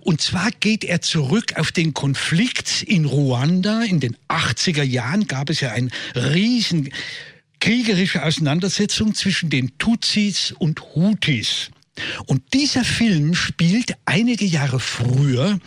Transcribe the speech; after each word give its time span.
Und 0.00 0.22
zwar 0.22 0.50
geht 0.60 0.82
er 0.82 1.02
zurück 1.02 1.58
auf 1.58 1.72
den 1.72 1.92
Konflikt 1.92 2.82
in 2.84 3.04
Ruanda 3.04 3.82
in 3.82 4.00
den 4.00 4.16
80er 4.30 4.77
80er 4.78 4.82
Jahren 4.82 5.26
gab 5.26 5.50
es 5.50 5.60
ja 5.60 5.72
eine 5.72 5.90
riesen 6.14 6.90
kriegerische 7.60 8.22
Auseinandersetzung 8.22 9.14
zwischen 9.14 9.50
den 9.50 9.76
Tutsis 9.78 10.52
und 10.52 10.94
Hutis. 10.94 11.70
Und 12.26 12.54
dieser 12.54 12.84
Film 12.84 13.34
spielt 13.34 13.96
einige 14.04 14.44
Jahre 14.44 14.78
früher 14.78 15.58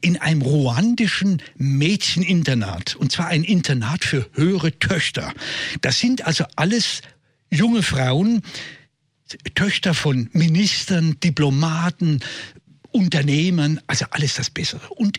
in 0.00 0.18
einem 0.18 0.42
ruandischen 0.42 1.42
Mädcheninternat. 1.56 2.94
Und 2.94 3.10
zwar 3.10 3.26
ein 3.26 3.42
Internat 3.42 4.04
für 4.04 4.30
höhere 4.34 4.78
Töchter. 4.78 5.32
Das 5.80 5.98
sind 5.98 6.24
also 6.24 6.44
alles 6.54 7.02
junge 7.50 7.82
Frauen, 7.82 8.42
Töchter 9.56 9.94
von 9.94 10.28
Ministern, 10.32 11.18
Diplomaten, 11.18 12.20
Unternehmern, 12.92 13.80
also 13.88 14.04
alles 14.10 14.34
das 14.34 14.50
Bessere. 14.50 14.88
Und 14.90 15.18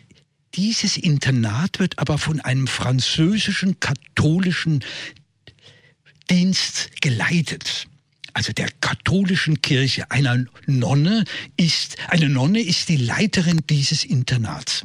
dieses 0.56 0.98
Internat 0.98 1.80
wird 1.80 2.00
aber 2.00 2.18
von 2.18 2.40
einem 2.40 2.68
französischen 2.68 3.80
katholischen 3.80 4.84
Dienst 6.30 6.90
geleitet 7.02 7.88
also 8.34 8.54
der 8.54 8.70
katholischen 8.80 9.62
Kirche, 9.62 10.10
einer 10.10 10.46
Nonne 10.66 11.26
ist, 11.58 11.98
eine 12.08 12.30
Nonne 12.30 12.62
ist 12.62 12.90
die 12.90 12.98
Leiterin 12.98 13.62
dieses 13.70 14.04
Internats. 14.04 14.84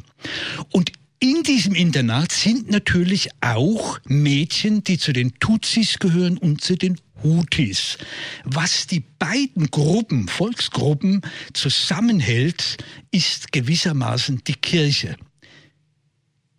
Und 0.71 0.91
in 1.19 1.43
diesem 1.43 1.73
Internat 1.73 2.31
sind 2.31 2.69
natürlich 2.69 3.29
auch 3.41 3.99
Mädchen, 4.05 4.83
die 4.83 4.97
zu 4.97 5.13
den 5.13 5.33
Tutsis 5.39 5.97
gehören 5.99 6.37
und 6.37 6.61
zu 6.61 6.75
den 6.75 6.99
Hutis. 7.23 7.97
Was 8.43 8.85
die 8.85 9.03
beiden 9.17 9.71
Gruppen, 9.71 10.27
Volksgruppen 10.27 11.21
zusammenhält, 11.53 12.77
ist 13.11 13.51
gewissermaßen 13.51 14.43
die 14.45 14.53
Kirche 14.53 15.17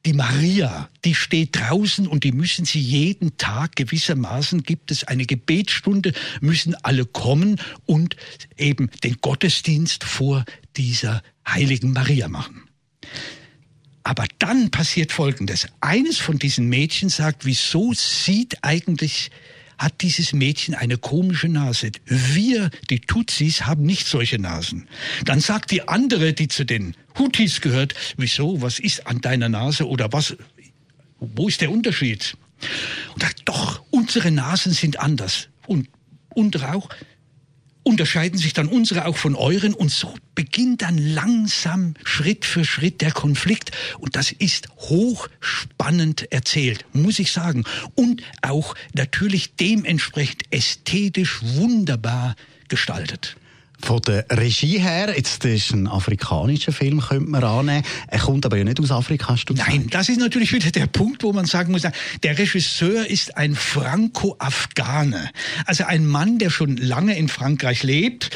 die 0.06 0.12
Maria, 0.12 0.88
die 1.04 1.14
steht 1.14 1.56
draußen 1.56 2.06
und 2.06 2.24
die 2.24 2.32
müssen 2.32 2.64
sie 2.64 2.80
jeden 2.80 3.36
Tag 3.36 3.76
gewissermaßen, 3.76 4.62
gibt 4.62 4.90
es 4.90 5.04
eine 5.04 5.26
Gebetsstunde, 5.26 6.12
müssen 6.40 6.74
alle 6.82 7.04
kommen 7.04 7.60
und 7.84 8.16
eben 8.56 8.90
den 9.02 9.16
Gottesdienst 9.20 10.04
vor 10.04 10.44
dieser 10.76 11.22
heiligen 11.46 11.92
Maria 11.92 12.28
machen. 12.28 12.68
Aber 14.04 14.26
dann 14.38 14.70
passiert 14.70 15.12
Folgendes. 15.12 15.66
Eines 15.80 16.18
von 16.18 16.38
diesen 16.38 16.68
Mädchen 16.68 17.10
sagt, 17.10 17.44
wieso 17.44 17.92
sieht 17.92 18.64
eigentlich 18.64 19.30
hat 19.78 20.02
dieses 20.02 20.32
Mädchen 20.32 20.74
eine 20.74 20.98
komische 20.98 21.48
Nase. 21.48 21.92
Wir, 22.06 22.70
die 22.90 23.00
Tutsis, 23.00 23.66
haben 23.66 23.84
nicht 23.84 24.06
solche 24.06 24.38
Nasen. 24.38 24.88
Dann 25.24 25.40
sagt 25.40 25.70
die 25.70 25.86
andere, 25.88 26.32
die 26.32 26.48
zu 26.48 26.64
den 26.64 26.94
Hutis 27.16 27.60
gehört, 27.60 27.94
wieso, 28.16 28.60
was 28.60 28.78
ist 28.78 29.06
an 29.06 29.20
deiner 29.20 29.48
Nase 29.48 29.88
oder 29.88 30.12
was, 30.12 30.36
wo 31.20 31.48
ist 31.48 31.60
der 31.60 31.70
Unterschied? 31.70 32.36
Und 33.14 33.22
sagt, 33.22 33.42
doch, 33.44 33.82
unsere 33.90 34.30
Nasen 34.30 34.72
sind 34.72 34.98
anders. 34.98 35.48
Und 35.66 35.88
unsere 36.34 36.74
auch 36.74 36.88
unterscheiden 37.88 38.38
sich 38.38 38.52
dann 38.52 38.68
unsere 38.68 39.06
auch 39.06 39.16
von 39.16 39.34
euren 39.34 39.72
und 39.72 39.90
so 39.90 40.14
beginnt 40.34 40.82
dann 40.82 40.98
langsam 40.98 41.94
Schritt 42.04 42.44
für 42.44 42.64
Schritt 42.64 43.00
der 43.00 43.12
Konflikt 43.12 43.72
und 43.98 44.14
das 44.14 44.30
ist 44.30 44.68
hochspannend 44.76 46.30
erzählt, 46.30 46.84
muss 46.92 47.18
ich 47.18 47.32
sagen 47.32 47.64
und 47.94 48.22
auch 48.42 48.74
natürlich 48.92 49.56
dementsprechend 49.56 50.42
ästhetisch 50.50 51.40
wunderbar 51.42 52.36
gestaltet. 52.68 53.36
Von 53.80 54.00
der 54.02 54.26
Regie 54.30 54.78
her, 54.78 55.14
jetzt 55.16 55.44
ist 55.44 55.72
ein 55.72 55.86
afrikanischer 55.86 56.72
Film, 56.72 57.00
könnte 57.00 57.30
man 57.30 57.44
annehmen. 57.44 57.84
Er 58.08 58.18
kommt 58.18 58.44
aber 58.44 58.56
ja 58.56 58.64
nicht 58.64 58.80
aus 58.80 58.90
Afrika, 58.90 59.28
hast 59.28 59.44
du 59.44 59.54
gesagt. 59.54 59.70
Nein, 59.70 59.86
das 59.88 60.08
ist 60.08 60.18
natürlich 60.18 60.52
wieder 60.52 60.70
der 60.70 60.86
Punkt, 60.86 61.22
wo 61.22 61.32
man 61.32 61.46
sagen 61.46 61.72
muss, 61.72 61.82
der 61.82 62.38
Regisseur 62.38 63.06
ist 63.06 63.36
ein 63.36 63.54
Franco-Afghane. 63.54 65.30
Also 65.64 65.84
ein 65.84 66.06
Mann, 66.06 66.38
der 66.38 66.50
schon 66.50 66.76
lange 66.76 67.16
in 67.16 67.28
Frankreich 67.28 67.84
lebt. 67.84 68.30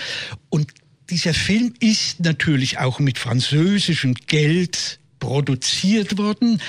Und 0.49 0.69
dieser 1.11 1.35
Film 1.35 1.75
ist 1.81 2.21
natürlich 2.21 2.79
auch 2.79 3.01
mit 3.01 3.19
französischem 3.19 4.15
Geld 4.15 5.01
produziert 5.19 6.19
worden 6.19 6.61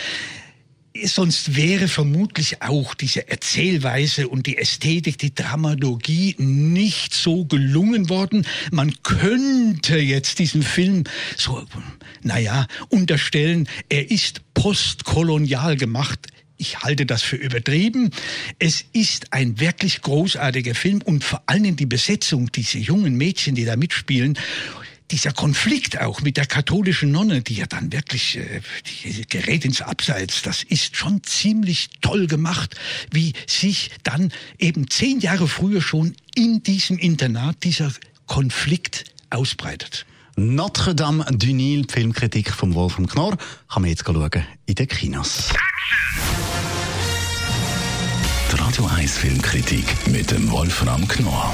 sonst 1.06 1.56
wäre 1.56 1.88
vermutlich 1.88 2.62
auch 2.62 2.94
diese 2.94 3.28
Erzählweise 3.28 4.28
und 4.28 4.46
die 4.46 4.58
Ästhetik, 4.58 5.18
die 5.18 5.34
Dramaturgie 5.34 6.36
nicht 6.38 7.14
so 7.14 7.46
gelungen 7.46 8.10
worden. 8.10 8.46
Man 8.72 8.94
könnte 9.02 9.98
jetzt 9.98 10.40
diesem 10.40 10.62
Film 10.62 11.06
so, 11.36 11.66
naja, 12.22 12.68
unterstellen, 12.90 13.68
er 13.90 14.12
ist 14.12 14.42
postkolonial 14.54 15.78
gemacht. 15.78 16.28
Ich 16.58 16.80
halte 16.80 17.06
das 17.06 17.24
für 17.24 17.36
übertrieben. 17.36 18.12
Es 18.60 18.86
ist 18.94 19.34
ein 19.34 19.60
wirklich 19.60 20.02
großartiger 20.02 20.76
Film 20.76 21.02
und 21.02 21.24
vor 21.24 21.42
allem 21.48 21.76
die 21.76 21.88
Besetzung, 21.88 22.52
diese 22.52 22.78
jungen 22.78 23.16
Mädchen, 23.16 23.56
die 23.56 23.66
da 23.66 23.76
mitspielen 23.76 24.38
dieser 25.12 25.32
Konflikt 25.32 26.00
auch 26.00 26.22
mit 26.22 26.38
der 26.38 26.46
katholischen 26.46 27.12
Nonne, 27.12 27.42
die 27.42 27.56
ja 27.56 27.66
dann 27.66 27.92
wirklich 27.92 28.38
äh, 28.38 28.62
die 29.06 29.28
gerät 29.28 29.66
ins 29.66 29.82
Abseits, 29.82 30.42
das 30.42 30.64
ist 30.64 30.96
schon 30.96 31.24
ziemlich 31.24 31.90
toll 32.02 32.28
gemacht, 32.28 32.76
wie 33.12 33.34
sich 33.48 33.92
dann 34.04 34.32
eben 34.58 34.90
zehn 34.90 35.20
Jahre 35.20 35.48
früher 35.48 35.82
schon 35.82 36.16
in 36.36 36.64
diesem 36.64 36.98
Internat 36.98 37.64
dieser 37.64 37.92
Konflikt 38.26 39.06
ausbreitet. 39.30 40.06
Notre 40.36 40.96
Dame 40.96 41.26
du 41.32 41.54
Nil, 41.54 41.86
Filmkritik 41.88 42.52
von 42.52 42.74
Wolfram 42.74 43.06
Knorr, 43.06 43.38
kann 43.72 43.84
man 43.84 43.92
jetzt 43.92 44.04
schauen 44.06 44.30
in 44.66 44.76
den 44.76 44.88
Kinos. 44.88 45.50
Die 48.52 48.56
Radio 48.56 48.86
1 48.88 49.18
Filmkritik 49.18 49.86
mit 50.08 50.32
dem 50.32 50.50
Wolfram 50.50 51.08
Knorr 51.08 51.54